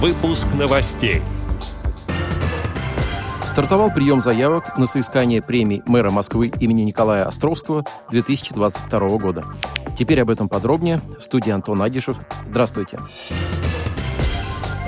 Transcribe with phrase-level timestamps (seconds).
[0.00, 1.22] Выпуск новостей.
[3.44, 9.44] Стартовал прием заявок на соискание премии мэра Москвы имени Николая Островского 2022 года.
[9.98, 11.00] Теперь об этом подробнее.
[11.18, 12.16] В студии Антон Агишев.
[12.46, 13.00] Здравствуйте.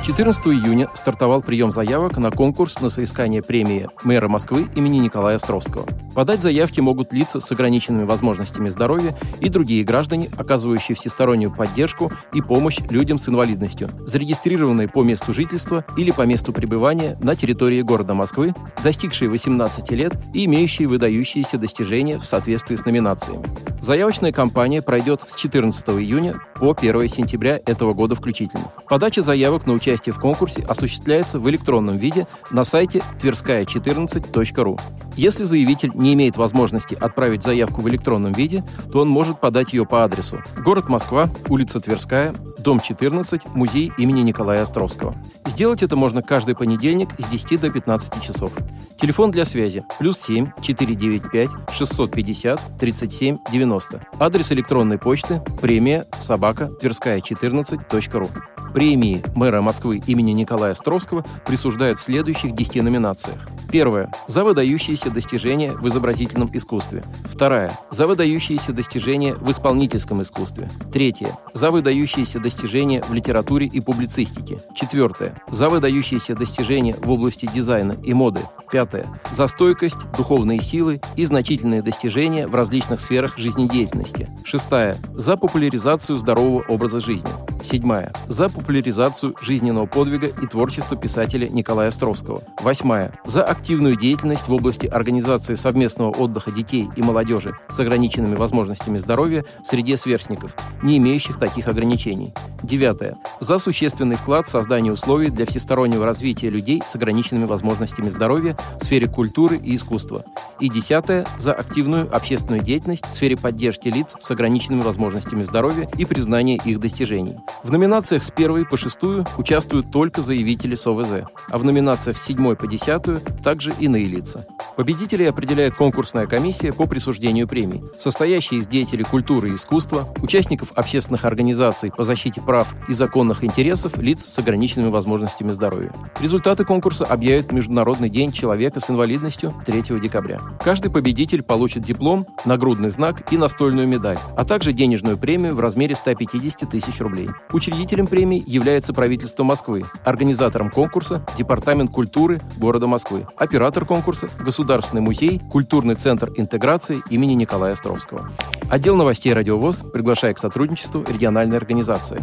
[0.02, 5.86] 14 июня стартовал прием заявок на конкурс на соискание премии мэра Москвы имени Николая Островского.
[6.14, 12.40] Подать заявки могут лица с ограниченными возможностями здоровья и другие граждане, оказывающие всестороннюю поддержку и
[12.40, 18.14] помощь людям с инвалидностью, зарегистрированные по месту жительства или по месту пребывания на территории города
[18.14, 23.44] Москвы, достигшие 18 лет и имеющие выдающиеся достижения в соответствии с номинациями.
[23.80, 28.70] Заявочная кампания пройдет с 14 июня по 1 сентября этого года включительно.
[28.86, 34.78] Подача заявок на участие в конкурсе осуществляется в электронном виде на сайте тверская14.ру.
[35.16, 39.86] Если заявитель не имеет возможности отправить заявку в электронном виде, то он может подать ее
[39.86, 45.14] по адресу город Москва, улица Тверская, дом 14, музей имени Николая Островского.
[45.46, 48.52] Сделать это можно каждый понедельник с 10 до 15 часов.
[49.00, 54.06] Телефон для связи плюс 7 495 650 37 90.
[54.18, 58.28] Адрес электронной почты премия собака тверская 14.ру.
[58.74, 63.38] Премии мэра Москвы имени Николая Островского присуждают в следующих 10 номинациях.
[63.72, 64.12] Первая.
[64.26, 67.02] За выдающиеся достижения в изобразительном искусстве.
[67.24, 67.78] Вторая.
[67.90, 70.70] За выдающиеся достижения в исполнительском искусстве.
[70.92, 71.38] Третья.
[71.54, 74.62] За выдающиеся достижения в литературе и публицистике.
[74.74, 75.40] Четвертая.
[75.48, 78.40] За выдающиеся достижения в области дизайна и моды.
[78.70, 79.08] Пятое.
[79.32, 84.28] За стойкость, духовные силы и значительные достижения в различных сферах жизнедеятельности.
[84.44, 84.98] Шестая.
[85.12, 87.30] За популяризацию здорового образа жизни.
[87.64, 88.12] Седьмая.
[88.28, 92.44] За популяризацию жизненного подвига и творчества писателя Николая Островского.
[92.60, 93.12] Восьмая.
[93.24, 99.44] За активную деятельность в области организации совместного отдыха детей и молодежи с ограниченными возможностями здоровья
[99.64, 102.32] в среде сверстников, не имеющих таких ограничений.
[102.70, 103.16] Девятое.
[103.40, 108.84] За существенный вклад в создание условий для всестороннего развития людей с ограниченными возможностями здоровья в
[108.84, 110.24] сфере культуры и искусства.
[110.60, 111.26] И десятое.
[111.36, 116.78] За активную общественную деятельность в сфере поддержки лиц с ограниченными возможностями здоровья и признания их
[116.78, 117.38] достижений.
[117.64, 122.54] В номинациях с первой по шестую участвуют только заявители СОВЗ, а в номинациях с седьмой
[122.54, 124.46] по десятую также иные лица.
[124.76, 131.24] Победителей определяет конкурсная комиссия по присуждению премий, состоящая из деятелей культуры и искусства, участников общественных
[131.24, 135.92] организаций по защите прав и законных интересов лиц с ограниченными возможностями здоровья.
[136.20, 140.40] Результаты конкурса объявят Международный день человека с инвалидностью 3 декабря.
[140.62, 145.94] Каждый победитель получит диплом, нагрудный знак и настольную медаль, а также денежную премию в размере
[145.94, 147.28] 150 тысяч рублей.
[147.52, 155.40] Учредителем премии является правительство Москвы, организатором конкурса– Департамент культуры города Москвы, оператор конкурса– Государственный музей,
[155.50, 158.30] культурный центр интеграции имени Николая Островского.
[158.70, 162.22] Отдел новостей «Радиовоз» приглашает к сотрудничеству региональной организации.